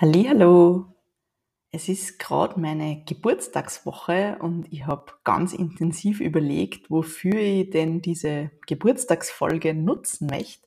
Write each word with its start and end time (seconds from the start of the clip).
Hallihallo! 0.00 0.86
Es 1.72 1.90
ist 1.90 2.18
gerade 2.18 2.58
meine 2.58 3.04
Geburtstagswoche 3.04 4.38
und 4.40 4.72
ich 4.72 4.86
habe 4.86 5.12
ganz 5.24 5.52
intensiv 5.52 6.20
überlegt, 6.20 6.90
wofür 6.90 7.34
ich 7.34 7.68
denn 7.68 8.00
diese 8.00 8.50
Geburtstagsfolge 8.66 9.74
nutzen 9.74 10.28
möchte. 10.28 10.66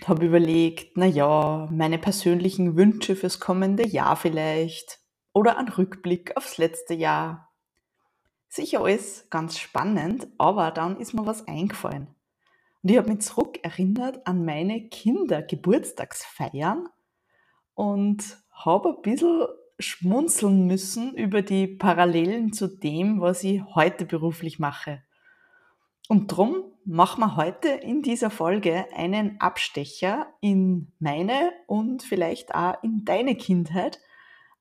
Ich 0.00 0.06
habe 0.06 0.26
überlegt, 0.26 0.98
na 0.98 1.06
ja, 1.06 1.66
meine 1.72 1.96
persönlichen 1.96 2.76
Wünsche 2.76 3.16
fürs 3.16 3.40
kommende 3.40 3.88
Jahr 3.88 4.16
vielleicht 4.16 5.00
oder 5.32 5.56
ein 5.56 5.68
Rückblick 5.68 6.36
aufs 6.36 6.58
letzte 6.58 6.92
Jahr. 6.92 7.54
Sicher 8.50 8.82
alles 8.82 9.28
ganz 9.30 9.58
spannend, 9.58 10.28
aber 10.36 10.72
dann 10.72 11.00
ist 11.00 11.14
mir 11.14 11.24
was 11.24 11.48
eingefallen. 11.48 12.08
Und 12.82 12.90
ich 12.90 12.98
habe 12.98 13.08
mich 13.08 13.22
zurückerinnert 13.22 14.26
an 14.26 14.44
meine 14.44 14.90
Kindergeburtstagsfeiern 14.90 16.86
und 17.78 18.38
habe 18.50 18.88
ein 18.88 19.02
bisschen 19.02 19.46
schmunzeln 19.78 20.66
müssen 20.66 21.14
über 21.14 21.42
die 21.42 21.68
Parallelen 21.68 22.52
zu 22.52 22.66
dem, 22.66 23.20
was 23.20 23.44
ich 23.44 23.62
heute 23.72 24.04
beruflich 24.04 24.58
mache. 24.58 25.04
Und 26.08 26.26
drum 26.26 26.72
machen 26.84 27.20
wir 27.20 27.36
heute 27.36 27.68
in 27.68 28.02
dieser 28.02 28.30
Folge 28.30 28.86
einen 28.96 29.40
Abstecher 29.40 30.26
in 30.40 30.90
meine 30.98 31.52
und 31.68 32.02
vielleicht 32.02 32.52
auch 32.52 32.82
in 32.82 33.04
deine 33.04 33.36
Kindheit, 33.36 34.00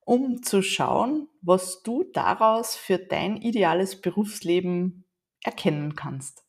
um 0.06 0.44
zu 0.44 0.62
schauen, 0.62 1.28
was 1.42 1.82
du 1.82 2.04
daraus 2.04 2.76
für 2.76 3.00
dein 3.00 3.38
ideales 3.38 4.00
Berufsleben 4.00 5.06
erkennen 5.44 5.96
kannst. 5.96 6.47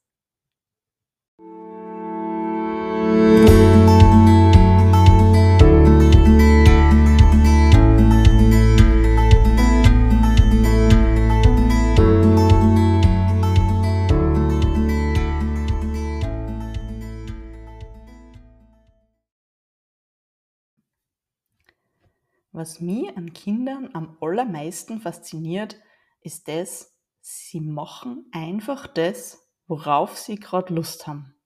Was 22.59 22.81
mich 22.81 23.17
an 23.17 23.33
Kindern 23.35 23.91
am 23.93 24.19
allermeisten 24.21 25.01
fasziniert, 25.01 25.77
ist 26.23 26.49
das, 26.49 26.99
sie 27.21 27.61
machen 27.61 28.29
einfach 28.33 28.89
das, 28.89 29.49
worauf 29.69 30.19
sie 30.19 30.35
gerade 30.41 30.75
Lust 30.75 31.07
haben. 31.07 31.37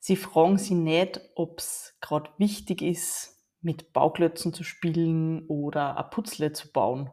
Sie 0.00 0.16
fragen 0.16 0.58
sie 0.58 0.74
nicht, 0.74 1.18
ob 1.34 1.60
es 1.60 1.96
gerade 2.02 2.30
wichtig 2.36 2.82
ist, 2.82 3.42
mit 3.62 3.94
Bauklötzen 3.94 4.52
zu 4.52 4.64
spielen 4.64 5.46
oder 5.48 5.96
ein 5.96 6.10
Putzle 6.10 6.52
zu 6.52 6.70
bauen. 6.70 7.10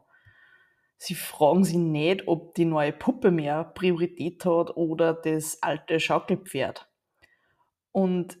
Sie 0.98 1.14
fragen 1.14 1.64
sie 1.64 1.78
nicht, 1.78 2.28
ob 2.28 2.54
die 2.54 2.66
neue 2.66 2.92
Puppe 2.92 3.30
mehr 3.30 3.64
Priorität 3.64 4.44
hat 4.44 4.76
oder 4.76 5.14
das 5.14 5.62
alte 5.62 6.00
Schaukelpferd. 6.00 6.86
Und 7.92 8.38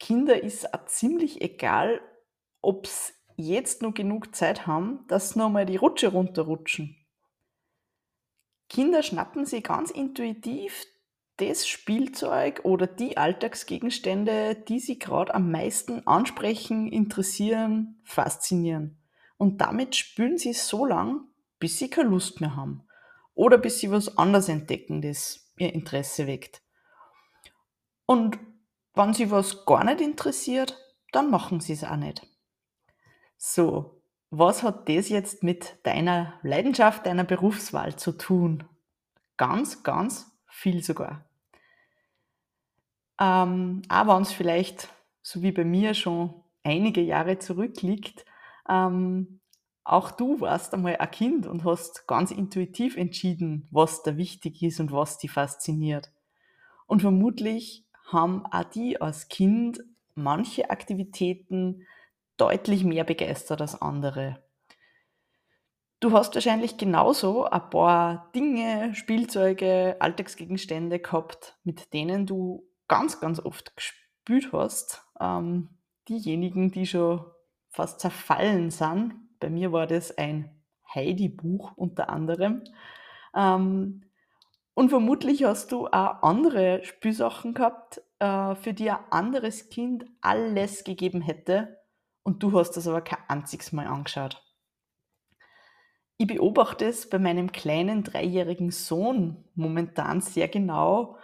Kinder 0.00 0.42
ist 0.42 0.74
auch 0.74 0.86
ziemlich 0.86 1.42
egal, 1.42 2.00
ob 2.60 2.86
es 2.86 3.14
jetzt 3.36 3.82
noch 3.82 3.94
genug 3.94 4.34
Zeit 4.34 4.66
haben, 4.66 5.04
dass 5.08 5.30
sie 5.30 5.38
nochmal 5.38 5.66
die 5.66 5.76
Rutsche 5.76 6.08
runterrutschen. 6.08 6.96
Kinder 8.68 9.02
schnappen 9.02 9.46
sich 9.46 9.62
ganz 9.62 9.90
intuitiv 9.90 10.86
das 11.36 11.66
Spielzeug 11.66 12.60
oder 12.64 12.86
die 12.86 13.16
Alltagsgegenstände, 13.16 14.54
die 14.54 14.78
sie 14.78 14.98
gerade 14.98 15.34
am 15.34 15.50
meisten 15.50 16.06
ansprechen, 16.06 16.86
interessieren, 16.88 18.00
faszinieren. 18.04 18.98
Und 19.36 19.60
damit 19.60 19.96
spüren 19.96 20.38
sie 20.38 20.52
so 20.52 20.86
lang, 20.86 21.22
bis 21.58 21.78
sie 21.78 21.90
keine 21.90 22.10
Lust 22.10 22.40
mehr 22.40 22.54
haben. 22.54 22.86
Oder 23.34 23.58
bis 23.58 23.80
sie 23.80 23.90
was 23.90 24.16
anderes 24.16 24.48
entdecken, 24.48 25.02
das 25.02 25.52
ihr 25.58 25.74
Interesse 25.74 26.28
weckt. 26.28 26.62
Und 28.06 28.38
wenn 28.94 29.12
sie 29.12 29.30
was 29.30 29.66
gar 29.66 29.82
nicht 29.82 30.00
interessiert, 30.00 30.78
dann 31.10 31.30
machen 31.30 31.58
sie 31.60 31.72
es 31.72 31.82
auch 31.82 31.96
nicht. 31.96 32.26
So, 33.36 34.02
was 34.30 34.62
hat 34.62 34.88
das 34.88 35.08
jetzt 35.08 35.42
mit 35.42 35.78
deiner 35.84 36.34
Leidenschaft, 36.42 37.06
deiner 37.06 37.24
Berufswahl 37.24 37.96
zu 37.96 38.12
tun? 38.12 38.64
Ganz, 39.36 39.82
ganz 39.82 40.30
viel 40.48 40.82
sogar. 40.82 41.24
Ähm, 43.20 43.82
auch 43.88 44.06
wenn 44.08 44.22
es 44.22 44.32
vielleicht, 44.32 44.88
so 45.22 45.42
wie 45.42 45.52
bei 45.52 45.64
mir, 45.64 45.94
schon 45.94 46.34
einige 46.62 47.00
Jahre 47.00 47.38
zurückliegt, 47.38 48.24
ähm, 48.68 49.40
auch 49.84 50.10
du 50.10 50.40
warst 50.40 50.72
einmal 50.72 50.96
ein 50.96 51.10
Kind 51.10 51.46
und 51.46 51.64
hast 51.64 52.06
ganz 52.06 52.30
intuitiv 52.30 52.96
entschieden, 52.96 53.68
was 53.70 54.02
da 54.02 54.16
wichtig 54.16 54.62
ist 54.62 54.80
und 54.80 54.90
was 54.92 55.18
dich 55.18 55.30
fasziniert. 55.30 56.10
Und 56.86 57.02
vermutlich 57.02 57.84
haben 58.10 58.46
auch 58.46 58.64
die 58.64 59.00
als 59.00 59.28
Kind 59.28 59.80
manche 60.14 60.70
Aktivitäten 60.70 61.86
deutlich 62.36 62.84
mehr 62.84 63.04
begeistert 63.04 63.60
als 63.60 63.80
andere. 63.80 64.42
Du 66.00 66.12
hast 66.12 66.34
wahrscheinlich 66.34 66.76
genauso 66.76 67.44
ein 67.44 67.70
paar 67.70 68.30
Dinge, 68.34 68.94
Spielzeuge, 68.94 69.96
Alltagsgegenstände 70.00 70.98
gehabt, 70.98 71.58
mit 71.64 71.94
denen 71.94 72.26
du 72.26 72.68
ganz, 72.88 73.20
ganz 73.20 73.40
oft 73.40 73.74
gespielt 73.76 74.52
hast. 74.52 75.02
Ähm, 75.18 75.70
diejenigen, 76.08 76.70
die 76.70 76.86
schon 76.86 77.24
fast 77.70 78.00
zerfallen 78.00 78.70
sind. 78.70 79.14
Bei 79.40 79.48
mir 79.48 79.72
war 79.72 79.86
das 79.86 80.16
ein 80.18 80.62
Heidi-Buch 80.94 81.72
unter 81.76 82.10
anderem. 82.10 82.64
Ähm, 83.34 84.02
und 84.74 84.88
vermutlich 84.90 85.44
hast 85.44 85.72
du 85.72 85.86
auch 85.86 86.22
andere 86.22 86.84
Spielsachen 86.84 87.54
gehabt, 87.54 88.02
äh, 88.18 88.54
für 88.56 88.74
die 88.74 88.90
ein 88.90 88.98
anderes 89.10 89.70
Kind 89.70 90.04
alles 90.20 90.84
gegeben 90.84 91.20
hätte, 91.20 91.78
und 92.24 92.42
du 92.42 92.58
hast 92.58 92.72
das 92.72 92.88
aber 92.88 93.02
kein 93.02 93.20
einziges 93.28 93.72
Mal 93.72 93.86
angeschaut. 93.86 94.42
Ich 96.16 96.26
beobachte 96.26 96.86
es 96.86 97.08
bei 97.08 97.18
meinem 97.18 97.52
kleinen 97.52 98.02
dreijährigen 98.02 98.70
Sohn 98.70 99.44
momentan 99.54 100.20
sehr 100.20 100.48
genau, 100.48 101.18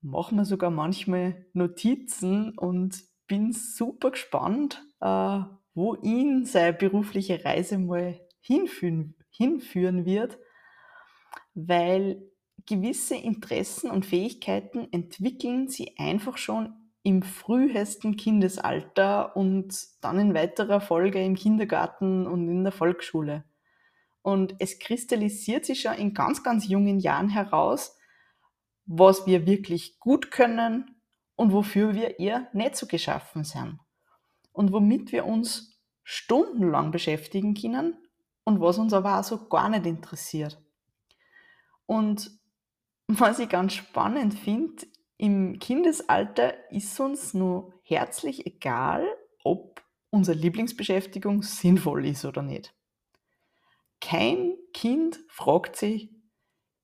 mache 0.00 0.34
mir 0.34 0.44
sogar 0.44 0.70
manchmal 0.70 1.46
Notizen 1.54 2.56
und 2.56 3.02
bin 3.26 3.52
super 3.52 4.10
gespannt, 4.10 4.84
äh, 5.00 5.40
wo 5.74 5.94
ihn 5.96 6.44
seine 6.44 6.74
berufliche 6.74 7.44
Reise 7.44 7.78
mal 7.78 8.20
hinführen, 8.40 9.16
hinführen 9.30 10.04
wird, 10.04 10.38
weil 11.54 12.30
gewisse 12.66 13.16
Interessen 13.16 13.90
und 13.90 14.06
Fähigkeiten 14.06 14.88
entwickeln 14.92 15.68
sie 15.68 15.96
einfach 15.98 16.36
schon 16.36 16.83
im 17.04 17.22
frühesten 17.22 18.16
Kindesalter 18.16 19.36
und 19.36 19.76
dann 20.00 20.18
in 20.18 20.34
weiterer 20.34 20.80
Folge 20.80 21.22
im 21.22 21.34
Kindergarten 21.34 22.26
und 22.26 22.48
in 22.48 22.64
der 22.64 22.72
Volksschule. 22.72 23.44
Und 24.22 24.56
es 24.58 24.78
kristallisiert 24.78 25.66
sich 25.66 25.82
schon 25.82 25.92
in 25.94 26.14
ganz, 26.14 26.42
ganz 26.42 26.66
jungen 26.66 26.98
Jahren 26.98 27.28
heraus, 27.28 27.98
was 28.86 29.26
wir 29.26 29.46
wirklich 29.46 30.00
gut 30.00 30.30
können 30.30 30.96
und 31.36 31.52
wofür 31.52 31.94
wir 31.94 32.18
eher 32.18 32.48
nicht 32.54 32.74
so 32.74 32.86
geschaffen 32.86 33.44
sind. 33.44 33.78
Und 34.52 34.72
womit 34.72 35.12
wir 35.12 35.26
uns 35.26 35.78
stundenlang 36.04 36.90
beschäftigen 36.90 37.52
können 37.52 37.98
und 38.44 38.62
was 38.62 38.78
uns 38.78 38.94
aber 38.94 39.20
auch 39.20 39.24
so 39.24 39.46
gar 39.48 39.68
nicht 39.68 39.84
interessiert. 39.84 40.58
Und 41.84 42.30
was 43.08 43.38
ich 43.40 43.50
ganz 43.50 43.74
spannend 43.74 44.32
finde, 44.32 44.86
im 45.16 45.58
Kindesalter 45.58 46.70
ist 46.70 46.98
uns 46.98 47.34
nur 47.34 47.72
herzlich 47.82 48.46
egal, 48.46 49.06
ob 49.42 49.82
unsere 50.10 50.36
Lieblingsbeschäftigung 50.36 51.42
sinnvoll 51.42 52.06
ist 52.06 52.24
oder 52.24 52.42
nicht. 52.42 52.74
Kein 54.00 54.54
Kind 54.72 55.20
fragt 55.28 55.76
sich, 55.76 56.10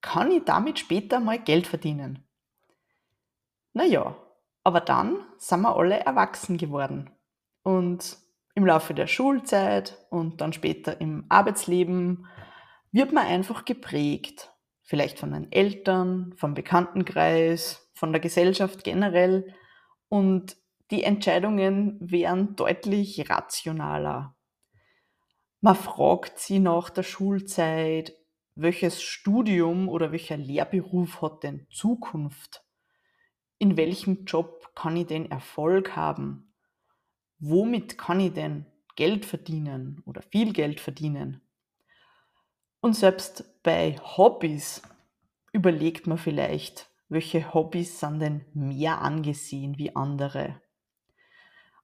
kann 0.00 0.30
ich 0.30 0.44
damit 0.44 0.78
später 0.78 1.20
mal 1.20 1.38
Geld 1.38 1.66
verdienen? 1.66 2.26
Naja, 3.72 4.16
aber 4.64 4.80
dann 4.80 5.24
sind 5.38 5.60
wir 5.62 5.76
alle 5.76 6.00
erwachsen 6.00 6.56
geworden. 6.56 7.10
Und 7.62 8.18
im 8.54 8.66
Laufe 8.66 8.94
der 8.94 9.06
Schulzeit 9.06 9.98
und 10.10 10.40
dann 10.40 10.52
später 10.52 11.00
im 11.00 11.24
Arbeitsleben 11.28 12.26
wird 12.92 13.12
man 13.12 13.26
einfach 13.26 13.64
geprägt. 13.64 14.52
Vielleicht 14.90 15.20
von 15.20 15.30
den 15.30 15.52
Eltern, 15.52 16.34
vom 16.36 16.54
Bekanntenkreis, 16.54 17.88
von 17.94 18.10
der 18.10 18.18
Gesellschaft 18.18 18.82
generell 18.82 19.54
und 20.08 20.56
die 20.90 21.04
Entscheidungen 21.04 21.96
wären 22.00 22.56
deutlich 22.56 23.30
rationaler. 23.30 24.34
Man 25.60 25.76
fragt 25.76 26.40
sie 26.40 26.58
nach 26.58 26.90
der 26.90 27.04
Schulzeit, 27.04 28.16
welches 28.56 29.00
Studium 29.00 29.88
oder 29.88 30.10
welcher 30.10 30.36
Lehrberuf 30.36 31.22
hat 31.22 31.44
denn 31.44 31.68
Zukunft? 31.70 32.64
In 33.58 33.76
welchem 33.76 34.24
Job 34.24 34.72
kann 34.74 34.96
ich 34.96 35.06
denn 35.06 35.30
Erfolg 35.30 35.94
haben? 35.94 36.52
Womit 37.38 37.96
kann 37.96 38.18
ich 38.18 38.32
denn 38.32 38.66
Geld 38.96 39.24
verdienen 39.24 40.02
oder 40.04 40.20
viel 40.20 40.52
Geld 40.52 40.80
verdienen. 40.80 41.42
Und 42.80 42.94
selbst 42.94 43.62
bei 43.62 43.96
Hobbys 44.16 44.82
überlegt 45.52 46.06
man 46.06 46.18
vielleicht, 46.18 46.88
welche 47.08 47.52
Hobbys 47.52 48.00
sind 48.00 48.20
denn 48.20 48.44
mehr 48.54 49.00
angesehen 49.02 49.76
wie 49.78 49.94
andere. 49.94 50.60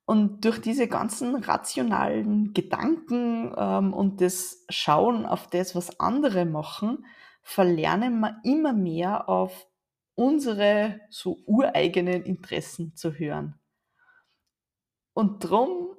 Und 0.07 0.45
durch 0.45 0.61
diese 0.61 0.87
ganzen 0.87 1.35
rationalen 1.35 2.55
Gedanken 2.55 3.53
ähm, 3.57 3.93
und 3.93 4.21
das 4.21 4.65
Schauen 4.69 5.27
auf 5.27 5.49
das, 5.49 5.75
was 5.75 5.99
andere 5.99 6.45
machen, 6.45 7.05
verlernen 7.43 8.21
wir 8.21 8.41
immer 8.45 8.73
mehr 8.73 9.29
auf 9.29 9.67
unsere 10.15 11.01
so 11.11 11.39
ureigenen 11.47 12.23
Interessen 12.23 12.95
zu 12.95 13.13
hören. 13.13 13.59
Und 15.13 15.41
drum 15.41 15.97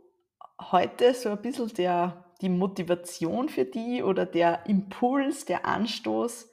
heute 0.60 1.14
so 1.14 1.30
ein 1.30 1.42
bisschen 1.42 1.68
der, 1.74 2.26
die 2.42 2.50
Motivation 2.50 3.50
für 3.50 3.66
die 3.66 4.04
oder 4.04 4.25
der 4.25 4.66
Impuls, 4.66 5.45
der 5.45 5.66
Anstoß. 5.66 6.50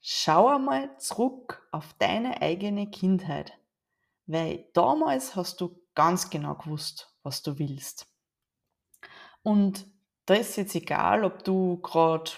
Schau 0.00 0.48
einmal 0.48 0.96
zurück 0.98 1.68
auf 1.72 1.94
deine 1.98 2.40
eigene 2.40 2.90
Kindheit, 2.90 3.58
weil 4.26 4.66
damals 4.72 5.36
hast 5.36 5.60
du 5.60 5.78
ganz 5.94 6.30
genau 6.30 6.54
gewusst, 6.54 7.14
was 7.22 7.42
du 7.42 7.58
willst. 7.58 8.06
Und 9.42 9.86
da 10.26 10.34
ist 10.34 10.56
jetzt 10.56 10.74
egal, 10.74 11.24
ob 11.24 11.44
du 11.44 11.78
gerade 11.82 12.30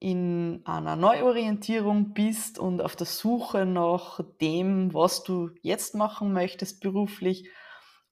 in 0.00 0.62
einer 0.64 0.96
Neuorientierung 0.96 2.12
bist 2.12 2.58
und 2.58 2.82
auf 2.82 2.96
der 2.96 3.06
Suche 3.06 3.64
nach 3.64 4.20
dem, 4.40 4.92
was 4.92 5.22
du 5.22 5.50
jetzt 5.62 5.94
machen 5.94 6.32
möchtest 6.32 6.80
beruflich, 6.80 7.48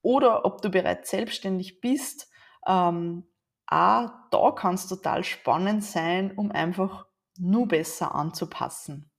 oder 0.00 0.44
ob 0.44 0.62
du 0.62 0.70
bereits 0.70 1.10
selbstständig 1.10 1.80
bist. 1.80 2.28
Ähm, 2.66 3.24
auch 3.66 4.10
da 4.30 4.50
kann 4.52 4.74
es 4.74 4.88
total 4.88 5.24
spannend 5.24 5.84
sein, 5.84 6.32
um 6.36 6.50
einfach 6.50 7.06
nur 7.38 7.68
besser 7.68 8.14
anzupassen. 8.14 9.10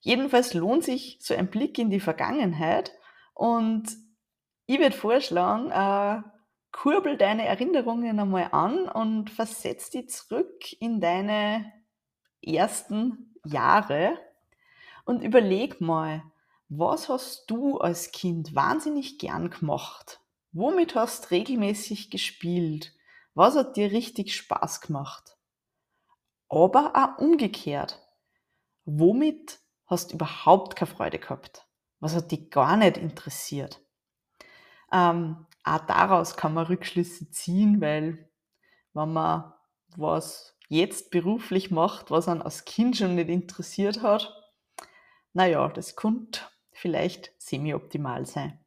Jedenfalls 0.00 0.54
lohnt 0.54 0.84
sich 0.84 1.18
so 1.20 1.34
ein 1.34 1.50
Blick 1.50 1.78
in 1.78 1.90
die 1.90 2.00
Vergangenheit 2.00 2.92
und 3.34 3.84
ich 4.66 4.78
würde 4.78 4.96
vorschlagen, 4.96 5.70
äh, 5.70 6.22
kurbel 6.72 7.16
deine 7.16 7.46
Erinnerungen 7.46 8.20
einmal 8.20 8.48
an 8.52 8.88
und 8.88 9.30
versetz 9.30 9.90
die 9.90 10.06
zurück 10.06 10.72
in 10.80 11.00
deine 11.00 11.72
ersten 12.42 13.34
Jahre 13.44 14.18
und 15.04 15.22
überleg 15.22 15.80
mal, 15.80 16.22
was 16.68 17.08
hast 17.08 17.50
du 17.50 17.78
als 17.78 18.10
Kind 18.10 18.54
wahnsinnig 18.54 19.18
gern 19.18 19.50
gemacht? 19.50 20.20
Womit 20.52 20.94
hast 20.94 21.26
du 21.26 21.34
regelmäßig 21.34 22.10
gespielt? 22.10 22.95
Was 23.36 23.54
hat 23.54 23.76
dir 23.76 23.92
richtig 23.92 24.34
Spaß 24.34 24.80
gemacht? 24.80 25.36
Aber 26.48 26.92
auch 26.94 27.20
umgekehrt. 27.22 28.02
Womit 28.86 29.60
hast 29.84 30.10
du 30.10 30.14
überhaupt 30.14 30.74
keine 30.74 30.90
Freude 30.90 31.18
gehabt? 31.18 31.68
Was 32.00 32.14
hat 32.14 32.32
dich 32.32 32.50
gar 32.50 32.78
nicht 32.78 32.96
interessiert? 32.96 33.84
Ähm, 34.90 35.46
auch 35.64 35.84
daraus 35.86 36.38
kann 36.38 36.54
man 36.54 36.64
Rückschlüsse 36.64 37.30
ziehen, 37.30 37.82
weil 37.82 38.30
wenn 38.94 39.12
man 39.12 39.52
was 39.96 40.58
jetzt 40.68 41.10
beruflich 41.10 41.70
macht, 41.70 42.10
was 42.10 42.28
man 42.28 42.40
als 42.40 42.64
Kind 42.64 42.96
schon 42.96 43.16
nicht 43.16 43.28
interessiert 43.28 44.00
hat, 44.00 44.32
naja, 45.34 45.68
das 45.68 45.94
könnte 45.94 46.40
vielleicht 46.72 47.34
semi-optimal 47.36 48.24
sein. 48.24 48.64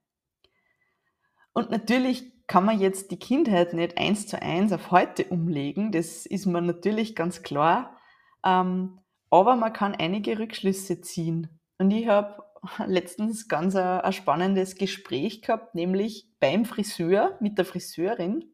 Und 1.53 1.71
natürlich 1.71 2.38
kann 2.49 2.65
man 2.65 2.79
jetzt 2.79 3.11
die 3.11 3.19
Kindheit 3.19 3.73
nicht 3.73 3.99
eins 3.99 4.25
zu 4.25 4.41
eins 4.41 4.73
auf 4.73 4.89
heute 4.89 5.25
umlegen, 5.25 5.91
das 5.91 6.25
ist 6.25 6.47
mir 6.47 6.61
natürlich 6.61 7.15
ganz 7.15 7.43
klar, 7.43 7.95
ähm, 8.43 8.99
aber 9.29 9.55
man 9.55 9.71
kann 9.71 9.95
einige 9.95 10.39
Rückschlüsse 10.39 10.99
ziehen. 10.99 11.59
Und 11.77 11.91
ich 11.91 12.07
habe 12.07 12.43
letztens 12.87 13.47
ganz 13.47 13.75
ein, 13.75 14.01
ein 14.01 14.13
spannendes 14.13 14.75
Gespräch 14.75 15.43
gehabt, 15.43 15.75
nämlich 15.75 16.27
beim 16.39 16.65
Friseur 16.65 17.37
mit 17.39 17.59
der 17.59 17.65
Friseurin. 17.65 18.51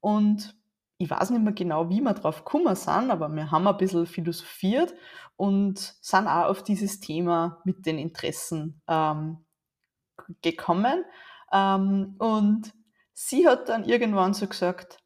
Und 0.00 0.54
ich 0.98 1.08
weiß 1.08 1.30
nicht 1.30 1.42
mehr 1.42 1.54
genau, 1.54 1.88
wie 1.88 2.02
wir 2.02 2.12
drauf 2.12 2.44
gekommen 2.44 2.76
sind, 2.76 3.10
aber 3.10 3.30
wir 3.30 3.50
haben 3.50 3.66
ein 3.66 3.78
bisschen 3.78 4.04
philosophiert 4.04 4.92
und 5.36 5.78
sind 6.02 6.28
auch 6.28 6.50
auf 6.50 6.62
dieses 6.62 7.00
Thema 7.00 7.62
mit 7.64 7.86
den 7.86 7.98
Interessen 7.98 8.82
ähm, 8.86 9.38
gekommen. 10.42 11.06
Ähm, 11.50 12.16
und 12.18 12.74
sie 13.12 13.46
hat 13.46 13.68
dann 13.68 13.84
irgendwann 13.84 14.34
so 14.34 14.46
gesagt, 14.46 14.98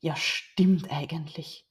ja 0.00 0.16
stimmt 0.16 0.90
eigentlich. 0.90 1.66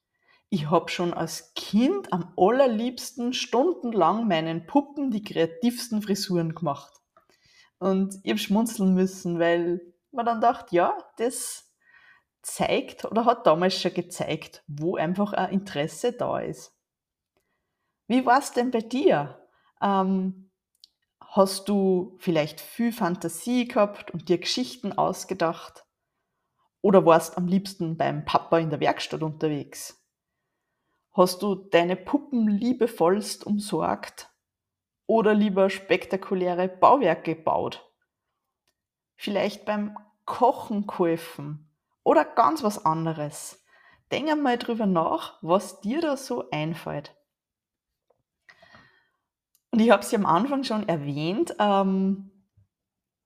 Ich 0.50 0.70
habe 0.70 0.90
schon 0.90 1.14
als 1.14 1.54
Kind 1.54 2.12
am 2.12 2.34
allerliebsten 2.36 3.34
stundenlang 3.34 4.28
meinen 4.28 4.66
Puppen 4.66 5.12
die 5.12 5.24
kreativsten 5.24 6.02
Frisuren 6.02 6.56
gemacht. 6.56 6.92
Und 7.78 8.16
ich 8.24 8.32
habe 8.32 8.40
schmunzeln 8.40 8.94
müssen, 8.96 9.40
weil 9.40 9.82
man 10.12 10.26
dann 10.26 10.42
dachte, 10.42 10.76
ja, 10.76 10.98
das 11.18 11.72
zeigt 12.42 13.06
oder 13.06 13.26
hat 13.26 13.46
damals 13.46 13.80
schon 13.80 13.94
gezeigt, 13.94 14.64
wo 14.68 14.96
einfach 14.96 15.34
ein 15.34 15.52
Interesse 15.52 16.14
da 16.14 16.40
ist. 16.40 16.76
Wie 18.08 18.26
war 18.26 18.40
es 18.40 18.52
denn 18.52 18.72
bei 18.72 18.82
dir? 18.82 19.48
Ähm, 19.82 20.49
hast 21.32 21.70
du 21.70 22.16
vielleicht 22.20 22.60
viel 22.60 22.92
Fantasie 22.92 23.68
gehabt 23.68 24.12
und 24.12 24.30
dir 24.30 24.40
Geschichten 24.40 24.94
ausgedacht? 24.94 25.86
Oder 26.82 27.06
warst 27.06 27.38
am 27.38 27.48
liebsten 27.48 27.98
beim 27.98 28.26
Papa 28.26 28.58
in 28.58 28.70
der 28.70 28.80
Werkstatt 28.80 29.22
unterwegs? 29.22 30.04
Hast 31.14 31.42
du 31.42 31.56
deine 31.56 31.96
Puppen 31.96 32.48
liebevollst 32.48 33.46
umsorgt 33.46 34.30
oder 35.06 35.34
lieber 35.34 35.70
spektakuläre 35.70 36.68
Bauwerke 36.68 37.36
gebaut? 37.36 37.86
Vielleicht 39.16 39.66
beim 39.66 39.98
Kochen 40.26 40.88
geholfen 40.88 41.70
oder 42.04 42.24
ganz 42.24 42.64
was 42.64 42.86
anderes. 42.86 43.64
Denk 44.12 44.30
einmal 44.30 44.58
drüber 44.58 44.86
nach, 44.86 45.38
was 45.42 45.82
dir 45.82 46.02
da 46.02 46.16
so 46.16 46.50
einfällt. 46.52 47.19
Und 49.72 49.80
ich 49.80 49.92
habe 49.92 50.02
es 50.02 50.12
ja 50.12 50.20
am 50.20 50.26
Anfang 50.26 50.64
schon 50.64 50.88
erwähnt, 50.88 51.56
ähm, 51.60 52.32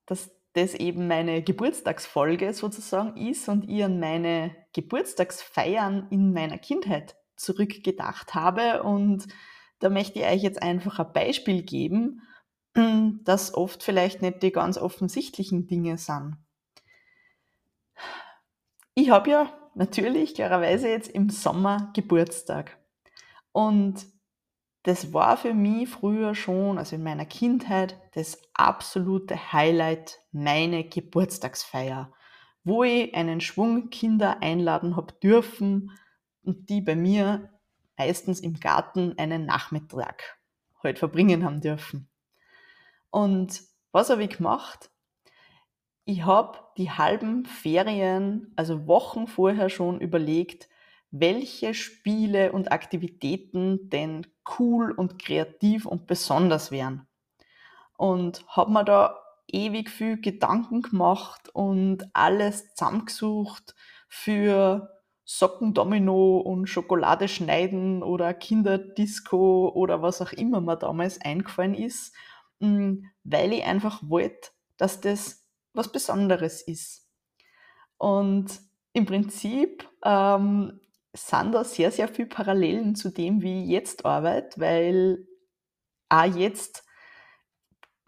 dass 0.05 0.31
das 0.53 0.75
eben 0.75 1.07
meine 1.07 1.41
Geburtstagsfolge 1.41 2.53
sozusagen 2.53 3.17
ist 3.17 3.49
und 3.49 3.69
ich 3.69 3.83
an 3.83 3.99
meine 3.99 4.55
Geburtstagsfeiern 4.73 6.07
in 6.11 6.33
meiner 6.33 6.57
Kindheit 6.57 7.15
zurückgedacht 7.35 8.35
habe. 8.35 8.83
Und 8.83 9.27
da 9.79 9.89
möchte 9.89 10.19
ich 10.19 10.25
euch 10.25 10.43
jetzt 10.43 10.61
einfach 10.61 10.99
ein 10.99 11.13
Beispiel 11.13 11.63
geben, 11.63 12.21
dass 13.23 13.53
oft 13.53 13.83
vielleicht 13.83 14.21
nicht 14.21 14.43
die 14.43 14.51
ganz 14.51 14.77
offensichtlichen 14.77 15.67
Dinge 15.67 15.97
sind. 15.97 16.37
Ich 18.95 19.09
habe 19.09 19.31
ja 19.31 19.53
natürlich 19.73 20.35
klarerweise 20.35 20.87
jetzt 20.87 21.09
im 21.09 21.29
Sommer 21.29 21.91
Geburtstag. 21.95 22.77
Und 23.51 24.05
das 24.83 25.13
war 25.13 25.37
für 25.37 25.53
mich 25.53 25.89
früher 25.89 26.35
schon, 26.35 26.77
also 26.77 26.95
in 26.95 27.03
meiner 27.03 27.25
Kindheit, 27.25 27.97
das 28.13 28.41
absolute 28.53 29.53
Highlight, 29.53 30.19
meine 30.31 30.83
Geburtstagsfeier, 30.83 32.11
wo 32.65 32.83
ich 32.83 33.15
einen 33.15 33.39
Schwung 33.39 33.89
Kinder 33.89 34.41
einladen 34.41 34.95
habe 34.97 35.13
dürfen 35.23 35.91
und 36.43 36.69
die 36.69 36.81
bei 36.81 36.95
mir 36.95 37.49
meistens 37.97 38.41
im 38.41 38.59
Garten 38.59 39.17
einen 39.17 39.45
Nachmittag 39.45 40.37
heute 40.81 40.99
verbringen 40.99 41.45
haben 41.45 41.61
dürfen. 41.61 42.09
Und 43.09 43.61
was 43.93 44.09
habe 44.09 44.23
ich 44.23 44.37
gemacht? 44.37 44.89
Ich 46.03 46.25
habe 46.25 46.59
die 46.77 46.91
halben 46.91 47.45
Ferien, 47.45 48.51
also 48.57 48.87
Wochen 48.87 49.27
vorher 49.27 49.69
schon 49.69 50.01
überlegt, 50.01 50.67
welche 51.15 51.75
Spiele 51.75 52.51
und 52.51 52.71
Aktivitäten 52.71 53.87
denn 53.89 54.25
cool 54.57 54.91
und 54.91 55.19
kreativ 55.19 55.85
und 55.85 56.07
besonders 56.07 56.71
wären. 56.71 57.07
Und 57.95 58.43
habe 58.47 58.71
mir 58.71 58.83
da 58.83 59.19
ewig 59.47 59.91
viel 59.91 60.19
Gedanken 60.19 60.81
gemacht 60.81 61.49
und 61.53 62.09
alles 62.13 62.73
zusammengesucht 62.73 63.75
für 64.09 64.89
Sockendomino 65.23 66.39
und 66.39 66.65
Schokolade 66.65 67.27
schneiden 67.27 68.01
oder 68.01 68.33
Kinderdisco 68.33 69.69
oder 69.69 70.01
was 70.01 70.19
auch 70.19 70.33
immer 70.33 70.61
mir 70.61 70.77
damals 70.77 71.21
eingefallen 71.21 71.75
ist, 71.75 72.15
mm, 72.59 73.05
weil 73.23 73.53
ich 73.53 73.63
einfach 73.63 74.01
wollte, 74.01 74.49
dass 74.77 74.99
das 74.99 75.47
was 75.73 75.91
Besonderes 75.91 76.63
ist. 76.63 77.07
Und 77.97 78.47
im 78.93 79.05
Prinzip 79.05 79.87
ähm, 80.03 80.79
sind 81.13 81.53
da 81.53 81.63
sehr, 81.63 81.91
sehr 81.91 82.07
viele 82.07 82.27
Parallelen 82.27 82.95
zu 82.95 83.09
dem, 83.09 83.41
wie 83.41 83.63
ich 83.63 83.69
jetzt 83.69 84.05
arbeite, 84.05 84.59
weil 84.59 85.27
auch 86.09 86.25
jetzt 86.25 86.83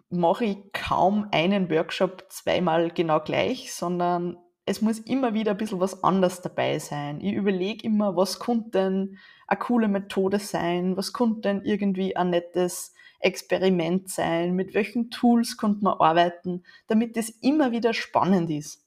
mache 0.09 0.45
ich 0.45 0.57
kaum 0.74 1.27
einen 1.31 1.69
Workshop 1.69 2.25
zweimal 2.29 2.91
genau 2.91 3.19
gleich, 3.19 3.74
sondern 3.74 4.38
es 4.65 4.81
muss 4.81 5.00
immer 5.00 5.33
wieder 5.33 5.51
ein 5.51 5.57
bisschen 5.57 5.79
was 5.79 6.03
anderes 6.03 6.41
dabei 6.41 6.79
sein. 6.79 7.21
Ich 7.21 7.33
überlege 7.33 7.85
immer, 7.85 8.15
was 8.15 8.39
könnte 8.39 8.71
denn 8.71 9.17
eine 9.47 9.59
coole 9.59 9.88
Methode 9.88 10.39
sein, 10.39 10.97
was 10.97 11.13
könnte 11.13 11.41
denn 11.41 11.62
irgendwie 11.63 12.15
ein 12.15 12.31
nettes 12.31 12.93
Experiment 13.19 14.09
sein, 14.09 14.55
mit 14.55 14.74
welchen 14.74 15.12
Tools 15.12 15.57
könnte 15.57 15.83
man 15.83 16.00
arbeiten, 16.00 16.63
damit 16.88 17.15
es 17.17 17.29
immer 17.29 17.71
wieder 17.71 17.93
spannend 17.93 18.50
ist. 18.50 18.85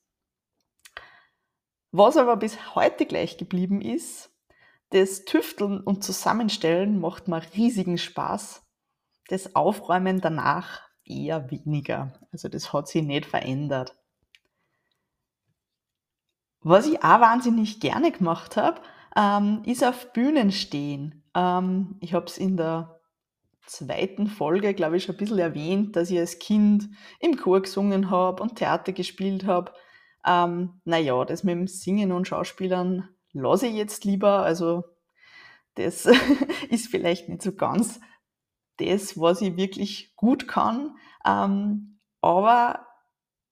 Was 1.91 2.17
aber 2.17 2.37
bis 2.37 2.75
heute 2.75 3.07
gleich 3.07 3.39
geblieben 3.39 3.81
ist, 3.81 4.31
das 4.91 5.25
Tüfteln 5.25 5.81
und 5.81 6.05
Zusammenstellen 6.05 7.01
macht 7.01 7.29
mir 7.29 7.43
riesigen 7.55 7.99
Spaß. 7.99 8.63
Das 9.29 9.55
Aufräumen 9.55 10.21
danach 10.21 10.81
eher 11.05 11.51
weniger. 11.51 12.13
Also 12.33 12.49
das 12.49 12.73
hat 12.73 12.89
sich 12.89 13.03
nicht 13.03 13.27
verändert. 13.27 13.95
Was 16.61 16.87
ich 16.87 17.03
auch 17.05 17.21
wahnsinnig 17.21 17.81
gerne 17.81 18.13
gemacht 18.13 18.57
habe, 18.57 18.81
ähm, 19.17 19.63
ist 19.65 19.85
auf 19.85 20.13
Bühnen 20.13 20.53
stehen. 20.53 21.25
Ähm, 21.35 21.97
ich 22.01 22.15
habe 22.15 22.27
es 22.27 22.39
in 22.39 22.57
der 22.57 23.01
zweiten 23.67 24.27
Folge, 24.27 24.75
glaube 24.75 24.97
ich, 24.97 25.05
schon 25.05 25.15
ein 25.15 25.19
bisschen 25.19 25.39
erwähnt, 25.39 25.97
dass 25.97 26.11
ich 26.11 26.19
als 26.19 26.39
Kind 26.39 26.89
im 27.21 27.37
Chor 27.37 27.63
gesungen 27.63 28.11
habe 28.11 28.43
und 28.43 28.57
Theater 28.57 28.93
gespielt 28.93 29.45
habe. 29.45 29.73
Ähm, 30.29 30.81
naja, 30.85 31.25
das 31.25 31.43
mit 31.43 31.55
dem 31.55 31.67
Singen 31.67 32.13
und 32.13 32.29
Schauspielern 32.29 33.09
lasse 33.33 33.67
ich 33.67 33.75
jetzt 33.75 34.05
lieber. 34.05 34.43
Also 34.43 34.85
das 35.75 36.07
ist 36.71 36.89
vielleicht 36.89 37.29
nicht 37.31 37.43
so 37.43 37.53
ganz 37.53 38.01
das, 38.77 39.19
was 39.19 39.41
ich 39.41 39.57
wirklich 39.57 40.15
gut 40.17 40.47
kann. 40.47 40.97
Ähm, 41.25 41.99
aber 42.21 42.87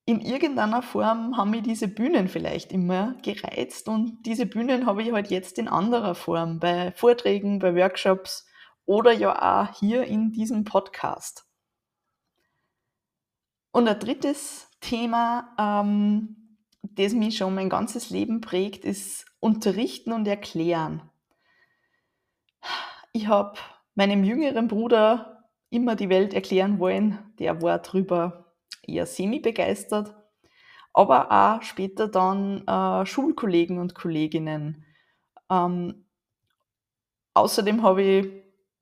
in 0.05 0.21
irgendeiner 0.21 0.83
Form 0.83 1.37
haben 1.37 1.51
mich 1.51 1.63
diese 1.63 1.89
Bühnen 1.89 2.29
vielleicht 2.29 2.73
immer 2.73 3.15
gereizt 3.23 3.89
und 3.89 4.23
diese 4.25 4.47
Bühnen 4.47 4.87
habe 4.87 5.03
ich 5.03 5.13
halt 5.13 5.31
jetzt 5.31 5.59
in 5.59 5.67
anderer 5.67 6.15
Form, 6.15 6.61
bei 6.61 6.93
Vorträgen, 6.93 7.59
bei 7.59 7.75
Workshops 7.75 8.47
oder 8.85 9.13
ja 9.13 9.65
auch 9.65 9.79
hier 9.79 10.05
in 10.05 10.31
diesem 10.31 10.65
Podcast. 10.65 11.49
Und 13.73 13.89
ein 13.89 13.99
drittes 13.99 14.71
Thema, 14.81 15.55
ähm, 15.59 16.46
das 16.95 17.13
mich 17.13 17.37
schon 17.37 17.55
mein 17.55 17.69
ganzes 17.69 18.11
Leben 18.11 18.41
prägt, 18.41 18.85
ist 18.85 19.27
Unterrichten 19.41 20.13
und 20.13 20.27
Erklären. 20.27 21.03
Ich 23.13 23.29
habe 23.29 23.59
meinem 23.95 24.25
jüngeren 24.25 24.69
Bruder 24.69 25.45
immer 25.71 25.97
die 25.97 26.09
Welt 26.09 26.35
erklären 26.35 26.79
wollen. 26.79 27.19
Der 27.39 27.63
war 27.63 27.79
drüber 27.79 28.55
eher 28.83 29.07
semi-begeistert, 29.07 30.15
aber 30.93 31.31
auch 31.31 31.63
später 31.63 32.09
dann 32.09 32.67
äh, 32.67 33.07
Schulkollegen 33.07 33.79
und 33.79 33.95
Kolleginnen. 33.95 34.85
Ähm, 35.51 36.07
außerdem 37.35 37.83
habe 37.83 38.03
ich 38.03 38.27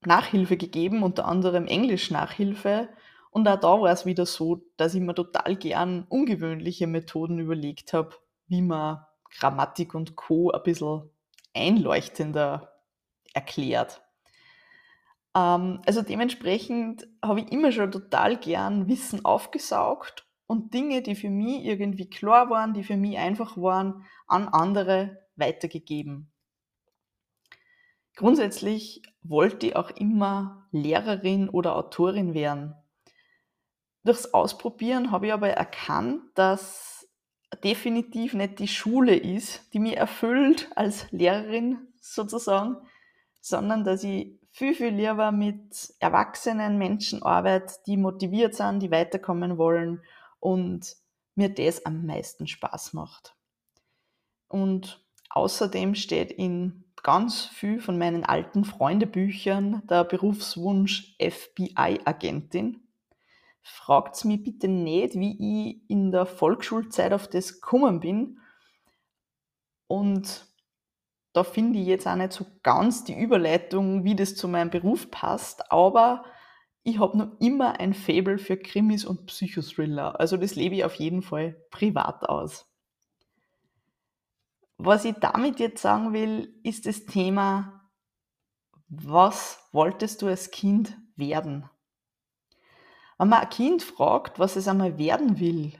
Nachhilfe 0.06 0.56
gegeben, 0.56 1.02
unter 1.02 1.26
anderem 1.26 1.66
Englisch-Nachhilfe. 1.66 2.88
Und 3.34 3.48
auch 3.48 3.58
da 3.58 3.80
war 3.80 3.90
es 3.90 4.06
wieder 4.06 4.26
so, 4.26 4.62
dass 4.76 4.94
ich 4.94 5.00
mir 5.00 5.12
total 5.12 5.56
gern 5.56 6.06
ungewöhnliche 6.08 6.86
Methoden 6.86 7.40
überlegt 7.40 7.92
habe, 7.92 8.14
wie 8.46 8.62
man 8.62 9.04
Grammatik 9.28 9.96
und 9.96 10.14
Co. 10.14 10.52
ein 10.52 10.62
bisschen 10.62 11.10
einleuchtender 11.52 12.80
erklärt. 13.32 14.04
Ähm, 15.34 15.82
also 15.84 16.02
dementsprechend 16.02 17.08
habe 17.24 17.40
ich 17.40 17.50
immer 17.50 17.72
schon 17.72 17.90
total 17.90 18.36
gern 18.36 18.86
Wissen 18.86 19.24
aufgesaugt 19.24 20.28
und 20.46 20.72
Dinge, 20.72 21.02
die 21.02 21.16
für 21.16 21.30
mich 21.30 21.64
irgendwie 21.64 22.08
klar 22.08 22.50
waren, 22.50 22.72
die 22.72 22.84
für 22.84 22.96
mich 22.96 23.18
einfach 23.18 23.56
waren, 23.56 24.04
an 24.28 24.46
andere 24.46 25.18
weitergegeben. 25.34 26.30
Grundsätzlich 28.14 29.02
wollte 29.24 29.66
ich 29.66 29.74
auch 29.74 29.90
immer 29.90 30.68
Lehrerin 30.70 31.48
oder 31.48 31.74
Autorin 31.74 32.32
werden. 32.32 32.76
Durchs 34.04 34.32
Ausprobieren 34.34 35.11
habe 35.11 35.26
ich 35.26 35.32
aber 35.32 35.49
erkannt, 35.49 36.23
dass 36.34 37.08
definitiv 37.62 38.34
nicht 38.34 38.58
die 38.58 38.68
Schule 38.68 39.16
ist, 39.16 39.73
die 39.73 39.78
mich 39.78 39.96
erfüllt 39.96 40.68
als 40.76 41.11
Lehrerin 41.11 41.88
sozusagen, 42.00 42.76
sondern 43.40 43.84
dass 43.84 44.04
ich 44.04 44.38
viel, 44.50 44.75
viel 44.75 44.94
lieber 44.94 45.32
mit 45.32 45.94
erwachsenen 45.99 46.78
Menschen 46.78 47.23
arbeite, 47.23 47.75
die 47.87 47.96
motiviert 47.96 48.54
sind, 48.54 48.80
die 48.80 48.90
weiterkommen 48.90 49.58
wollen 49.58 50.02
und 50.38 50.96
mir 51.34 51.49
das 51.49 51.84
am 51.87 52.06
meisten 52.06 52.46
Spaß 52.46 52.92
macht. 52.92 53.34
Und 54.49 55.04
außerdem 55.30 55.94
steht 55.94 56.30
in 56.30 56.84
ganz 57.02 57.46
viel 57.46 57.80
von 57.80 57.99
meinen 57.99 58.25
alten 58.25 58.64
Freundebüchern 58.64 59.82
der 59.88 60.04
Berufswunsch 60.04 61.16
FBI-Agentin. 61.18 62.83
Fragt 63.66 64.23
mich 64.26 64.42
bitte 64.42 64.68
nicht, 64.68 65.14
wie 65.14 65.78
ich 65.78 65.90
in 65.90 66.12
der 66.12 66.26
Volksschulzeit 66.26 67.14
auf 67.14 67.28
das 67.28 67.62
gekommen 67.62 67.99
bin. 67.99 68.38
Und 69.87 70.47
da 71.33 71.44
finde 71.44 71.78
ich 71.78 71.87
jetzt 71.87 72.06
auch 72.06 72.14
nicht 72.14 72.33
so 72.33 72.44
ganz 72.62 73.04
die 73.04 73.18
Überleitung, 73.18 74.04
wie 74.04 74.14
das 74.14 74.37
zu 74.37 74.49
meinem 74.49 74.68
Beruf 74.68 75.11
passt, 75.11 75.73
aber 75.73 76.25
ich 76.83 76.99
habe 76.99 77.16
noch 77.16 77.40
immer 77.40 77.80
ein 77.80 77.94
Faible 77.94 78.37
für 78.37 78.59
Krimis 78.59 79.06
und 79.06 79.25
Psychothriller. 79.26 80.21
Also 80.21 80.37
das 80.37 80.54
lebe 80.54 80.75
ich 80.75 80.85
auf 80.85 80.97
jeden 80.97 81.23
Fall 81.23 81.56
privat 81.71 82.28
aus. 82.28 82.71
Was 84.76 85.06
ich 85.06 85.14
damit 85.14 85.59
jetzt 85.59 85.80
sagen 85.80 86.12
will, 86.12 86.54
ist 86.62 86.85
das 86.85 87.06
Thema, 87.06 87.88
was 88.88 89.59
wolltest 89.73 90.21
du 90.21 90.26
als 90.26 90.50
Kind 90.50 90.99
werden? 91.16 91.71
Wenn 93.18 93.28
man 93.28 93.40
ein 93.40 93.49
Kind 93.50 93.83
fragt, 93.83 94.38
was 94.38 94.56
es 94.56 94.68
einmal 94.68 94.99
werden 94.99 95.38
will, 95.38 95.73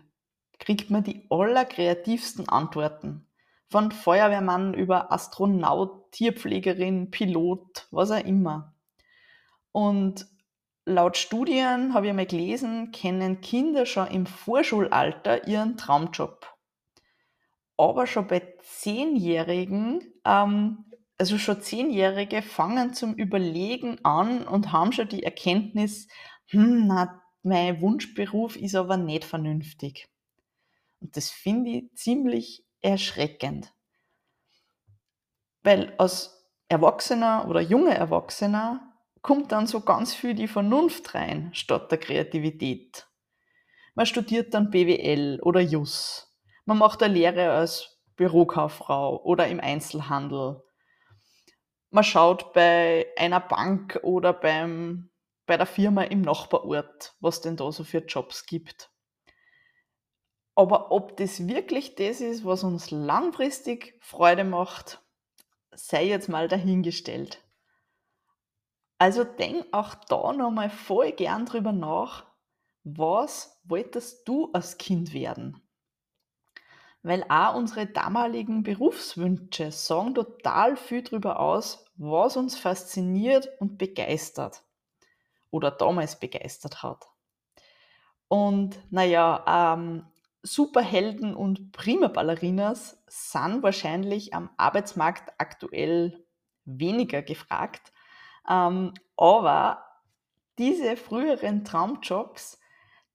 kriegt 0.59 0.91
man 0.91 1.03
die 1.03 1.27
allerkreativsten 1.31 2.49
Antworten. 2.49 3.27
Von 3.69 3.91
Feuerwehrmann 3.91 4.75
über 4.75 5.13
Astronaut, 5.13 6.13
Tierpflegerin, 6.13 7.11
Pilot, 7.11 7.89
was 7.91 8.11
auch 8.11 8.25
immer. 8.25 8.75
Und 9.73 10.27
laut 10.87 11.17
Studien, 11.17 11.93
habe 11.93 12.07
ich 12.07 12.11
einmal 12.11 12.27
gelesen, 12.27 12.93
kennen 12.93 13.41
Kinder 13.41 13.87
schon 13.87 14.07
im 14.09 14.27
Vorschulalter 14.27 15.49
ihren 15.49 15.77
Traumjob. 15.77 16.47
Aber 17.77 18.07
schon 18.07 18.29
bei 18.29 18.55
Zehnjährigen, 18.61 20.05
ähm, 20.25 20.85
also 21.19 21.39
schon 21.39 21.61
Zehnjährige 21.61 22.43
fangen 22.43 22.95
zum 22.95 23.15
Überlegen 23.15 23.99
an 24.05 24.47
und 24.47 24.71
haben 24.71 24.93
schon 24.93 25.09
die 25.09 25.25
Erkenntnis, 25.25 26.07
hm, 26.49 26.87
na, 26.87 27.21
mein 27.45 27.81
Wunschberuf 27.81 28.57
ist 28.57 28.75
aber 28.75 28.97
nicht 28.97 29.25
vernünftig. 29.25 30.09
Und 31.01 31.17
das 31.17 31.31
finde 31.31 31.71
ich 31.71 31.95
ziemlich 31.95 32.65
erschreckend. 32.81 33.73
Weil 35.63 35.95
als 35.99 36.51
Erwachsener 36.69 37.47
oder 37.49 37.61
junger 37.61 37.95
Erwachsener 37.95 38.95
kommt 39.23 39.53
dann 39.53 39.67
so 39.67 39.81
ganz 39.81 40.15
viel 40.15 40.35
die 40.35 40.49
Vernunft 40.49 41.15
rein, 41.15 41.51
statt 41.55 41.91
der 41.91 41.99
Kreativität. 41.99 43.07
Man 43.95 44.07
studiert 44.07 44.53
dann 44.53 44.71
BWL 44.71 45.41
oder 45.43 45.61
JUS. 45.61 46.35
Man 46.65 46.79
macht 46.79 47.03
eine 47.03 47.15
Lehre 47.15 47.53
als 47.53 48.03
Bürokauffrau 48.17 49.23
oder 49.23 49.49
im 49.49 49.61
Einzelhandel. 49.61 50.63
Man 51.91 52.05
schaut 52.05 52.53
bei 52.53 53.07
einer 53.17 53.41
Bank 53.41 54.01
oder 54.03 54.33
beim, 54.33 55.11
bei 55.47 55.57
der 55.57 55.67
Firma 55.67 56.03
im 56.05 56.23
Nachbarort, 56.23 57.15
was 57.21 57.41
denn 57.41 57.57
da 57.57 57.71
so 57.71 57.85
für 57.85 57.99
Jobs 57.99 58.47
gibt. 58.47 58.91
Aber 60.55 60.93
ob 60.93 61.17
das 61.17 61.49
wirklich 61.49 61.97
das 61.97 62.21
ist, 62.21 62.45
was 62.45 62.65
uns 62.65 62.91
langfristig 62.91 63.99
Freude 64.01 64.45
macht, 64.45 65.03
sei 65.73 66.07
jetzt 66.07 66.29
mal 66.29 66.49
dahingestellt. 66.49 67.43
Also 68.99 69.25
denk 69.25 69.67
auch 69.73 69.95
da 69.95 70.33
nochmal 70.33 70.71
voll 70.71 71.13
gern 71.13 71.47
drüber 71.47 71.73
nach, 71.73 72.25
was 72.85 73.61
wolltest 73.65 74.29
du 74.29 74.51
als 74.53 74.79
Kind 74.79 75.13
werden? 75.13 75.61
Weil 77.03 77.25
auch 77.29 77.57
unsere 77.57 77.87
damaligen 77.87 78.63
Berufswünsche 78.63 79.73
sagen 79.73 80.15
total 80.15 80.77
viel 80.77 81.03
darüber 81.03 81.41
aus, 81.41 81.85
was 81.97 82.37
uns 82.37 82.57
fasziniert 82.57 83.49
und 83.59 83.77
begeistert 83.77 84.63
oder 85.55 85.71
damals 85.71 86.19
begeistert 86.19 86.83
hat. 86.83 87.07
Und 88.27 88.81
naja, 88.91 89.77
ähm, 89.77 90.05
Superhelden 90.43 91.33
und 91.37 91.71
Prima-Ballerinas 91.71 93.01
sind 93.07 93.63
wahrscheinlich 93.63 94.35
am 94.35 94.51
Arbeitsmarkt 94.57 95.33
aktuell 95.39 96.27
weniger 96.65 97.23
gefragt. 97.23 97.93
Ähm, 98.51 98.95
aber 99.17 99.85
diese 100.59 100.97
früheren 100.97 101.65
Traumjobs 101.65 102.59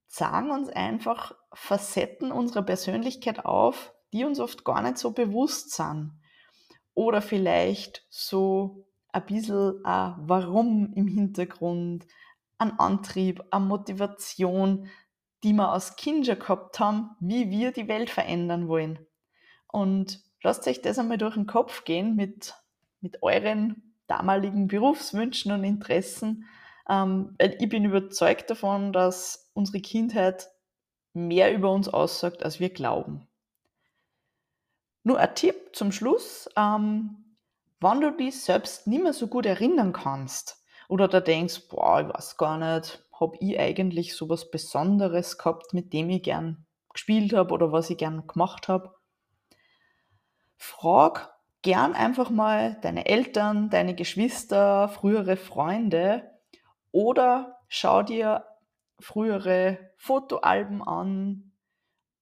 zeigen 0.07 0.49
uns 0.49 0.69
einfach 0.69 1.35
Facetten 1.51 2.31
unserer 2.31 2.63
Persönlichkeit 2.63 3.45
auf, 3.45 3.93
die 4.13 4.23
uns 4.23 4.39
oft 4.39 4.63
gar 4.63 4.81
nicht 4.81 4.97
so 4.97 5.11
bewusst 5.11 5.73
sind. 5.73 6.13
Oder 6.93 7.21
vielleicht 7.21 8.05
so 8.09 8.87
ein 9.11 9.25
bisschen 9.25 9.83
ein 9.83 10.15
Warum 10.19 10.93
im 10.93 11.07
Hintergrund, 11.07 12.05
ein 12.59 12.77
Antrieb, 12.77 13.43
eine 13.51 13.65
Motivation, 13.65 14.87
die 15.43 15.53
wir 15.53 15.69
als 15.69 15.95
Kind 15.95 16.25
schon 16.25 16.39
gehabt 16.39 16.79
haben, 16.79 17.15
wie 17.19 17.49
wir 17.49 17.71
die 17.71 17.87
Welt 17.87 18.09
verändern 18.09 18.67
wollen. 18.67 18.99
Und 19.67 20.21
lasst 20.43 20.67
euch 20.67 20.81
das 20.81 20.99
einmal 20.99 21.17
durch 21.17 21.35
den 21.35 21.47
Kopf 21.47 21.85
gehen 21.85 22.15
mit, 22.15 22.55
mit 23.01 23.23
euren 23.23 23.95
damaligen 24.07 24.67
Berufswünschen 24.67 25.51
und 25.51 25.63
Interessen. 25.63 26.45
Ähm, 26.89 27.35
ich 27.39 27.69
bin 27.69 27.85
überzeugt 27.85 28.49
davon, 28.49 28.91
dass 28.91 29.49
unsere 29.53 29.79
Kindheit 29.79 30.49
mehr 31.13 31.53
über 31.53 31.71
uns 31.71 31.87
aussagt, 31.87 32.43
als 32.43 32.59
wir 32.59 32.69
glauben. 32.69 33.27
Nur 35.03 35.19
ein 35.19 35.33
Tipp 35.35 35.69
zum 35.73 35.91
Schluss. 35.91 36.49
Ähm, 36.57 37.37
wenn 37.79 38.01
du 38.01 38.11
dich 38.11 38.41
selbst 38.41 38.87
nicht 38.87 39.03
mehr 39.03 39.13
so 39.13 39.27
gut 39.27 39.45
erinnern 39.45 39.93
kannst 39.93 40.58
oder 40.89 41.07
da 41.07 41.21
denkst, 41.21 41.69
boah, 41.69 42.01
ich 42.01 42.09
weiß 42.09 42.35
gar 42.35 42.57
nicht, 42.57 43.05
habe 43.17 43.37
ich 43.39 43.57
eigentlich 43.59 44.15
so 44.15 44.27
was 44.27 44.51
Besonderes 44.51 45.37
gehabt, 45.37 45.73
mit 45.73 45.93
dem 45.93 46.09
ich 46.09 46.23
gern 46.23 46.65
gespielt 46.91 47.31
habe 47.33 47.53
oder 47.53 47.71
was 47.71 47.89
ich 47.89 47.97
gern 47.97 48.27
gemacht 48.27 48.67
habe, 48.67 48.95
frag 50.57 51.33
gern 51.61 51.93
einfach 51.93 52.31
mal 52.31 52.77
deine 52.81 53.05
Eltern, 53.05 53.69
deine 53.69 53.95
Geschwister, 53.95 54.89
frühere 54.89 55.37
Freunde 55.37 56.31
oder 56.91 57.59
schau 57.67 58.01
dir 58.01 58.45
frühere 58.99 59.91
Fotoalben 59.95 60.81
an, 60.81 61.51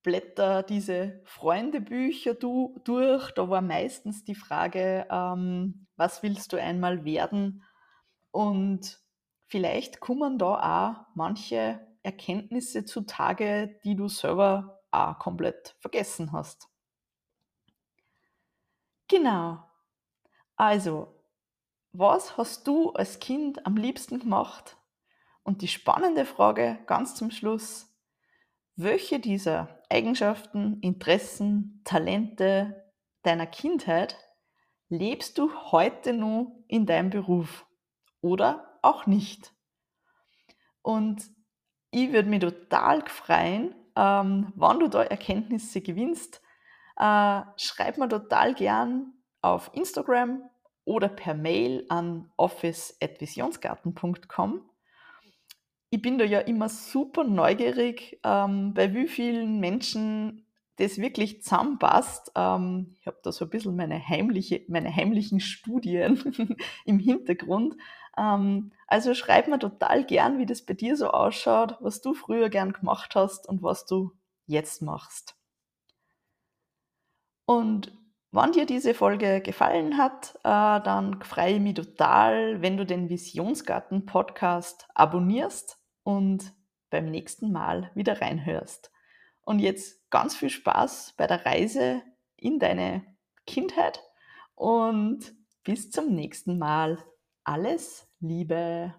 blätter 0.03 0.63
diese 0.63 1.21
Freundebücher 1.23 2.33
du, 2.33 2.79
durch. 2.83 3.31
Da 3.31 3.49
war 3.49 3.61
meistens 3.61 4.23
die 4.23 4.35
Frage, 4.35 5.07
ähm, 5.09 5.87
was 5.95 6.21
willst 6.21 6.53
du 6.53 6.57
einmal 6.57 7.05
werden? 7.05 7.63
Und 8.37 8.99
vielleicht 9.47 9.99
kommen 9.99 10.37
da 10.37 10.99
auch 10.99 11.07
manche 11.15 11.79
Erkenntnisse 12.03 12.85
zutage, 12.85 13.79
die 13.83 13.95
du 13.95 14.09
selber 14.09 14.83
auch 14.91 15.17
komplett 15.17 15.75
vergessen 15.79 16.33
hast. 16.33 16.69
Genau. 19.07 19.63
Also, 20.55 21.19
was 21.93 22.37
hast 22.37 22.67
du 22.67 22.91
als 22.91 23.17
Kind 23.17 23.65
am 23.65 23.75
liebsten 23.75 24.19
gemacht? 24.19 24.77
Und 25.41 25.63
die 25.63 25.67
spannende 25.67 26.23
Frage 26.23 26.77
ganz 26.85 27.15
zum 27.15 27.31
Schluss, 27.31 27.91
welche 28.75 29.19
dieser 29.19 29.81
Eigenschaften, 29.89 30.79
Interessen, 30.81 31.81
Talente 31.85 32.93
deiner 33.23 33.47
Kindheit 33.47 34.15
lebst 34.89 35.39
du 35.39 35.51
heute 35.71 36.13
noch 36.13 36.63
in 36.67 36.85
deinem 36.85 37.09
Beruf 37.09 37.66
oder 38.21 38.79
auch 38.81 39.05
nicht? 39.05 39.53
Und 40.81 41.29
ich 41.91 42.11
würde 42.11 42.29
mich 42.29 42.41
total 42.41 43.05
freuen, 43.07 43.75
ähm, 43.95 44.51
wenn 44.55 44.79
du 44.79 44.87
da 44.87 45.03
Erkenntnisse 45.03 45.81
gewinnst. 45.81 46.41
Äh, 46.97 47.41
schreib 47.57 47.97
mir 47.97 48.09
total 48.09 48.53
gern 48.53 49.13
auf 49.41 49.71
Instagram 49.73 50.49
oder 50.85 51.09
per 51.09 51.33
Mail 51.33 51.85
an 51.89 52.31
office.visionsgarten.com 52.37 54.69
ich 55.89 56.01
bin 56.01 56.17
da 56.17 56.25
ja 56.25 56.39
immer 56.39 56.69
super 56.69 57.23
neugierig, 57.23 58.19
ähm, 58.23 58.73
bei 58.73 58.93
wie 58.93 59.07
vielen 59.07 59.59
Menschen 59.59 60.46
das 60.77 60.97
wirklich 60.97 61.43
zusammenpasst. 61.43 62.31
Ähm, 62.35 62.95
ich 62.99 63.07
habe 63.07 63.17
da 63.23 63.31
so 63.31 63.45
ein 63.45 63.49
bisschen 63.49 63.75
meine, 63.75 63.99
heimliche, 63.99 64.61
meine 64.67 64.95
heimlichen 64.95 65.39
Studien 65.39 66.57
im 66.85 66.99
Hintergrund. 66.99 67.75
Ähm, 68.17 68.71
also 68.87 69.13
schreib 69.13 69.47
mir 69.47 69.59
total 69.59 70.05
gern, 70.05 70.39
wie 70.39 70.45
das 70.45 70.65
bei 70.65 70.73
dir 70.73 70.95
so 70.95 71.09
ausschaut, 71.09 71.77
was 71.81 72.01
du 72.01 72.13
früher 72.13 72.49
gern 72.49 72.73
gemacht 72.73 73.15
hast 73.15 73.47
und 73.49 73.61
was 73.61 73.85
du 73.85 74.11
jetzt 74.45 74.81
machst. 74.81 75.35
Und 77.45 77.97
wenn 78.31 78.51
dir 78.51 78.65
diese 78.65 78.93
Folge 78.93 79.41
gefallen 79.41 79.97
hat, 79.97 80.35
äh, 80.43 80.81
dann 80.83 81.21
freue 81.23 81.55
ich 81.55 81.61
mich 81.61 81.75
total, 81.75 82.61
wenn 82.61 82.77
du 82.77 82.85
den 82.85 83.09
Visionsgarten 83.09 84.05
Podcast 84.05 84.87
abonnierst 84.93 85.79
und 86.03 86.53
beim 86.89 87.09
nächsten 87.09 87.51
Mal 87.51 87.91
wieder 87.95 88.21
reinhörst. 88.21 88.91
Und 89.43 89.59
jetzt 89.59 89.96
ganz 90.09 90.35
viel 90.35 90.49
Spaß 90.49 91.13
bei 91.17 91.27
der 91.27 91.45
Reise 91.45 92.01
in 92.35 92.59
deine 92.59 93.05
Kindheit 93.45 94.03
und 94.55 95.33
bis 95.63 95.91
zum 95.91 96.13
nächsten 96.13 96.57
Mal. 96.57 97.03
Alles 97.43 98.07
Liebe. 98.19 98.93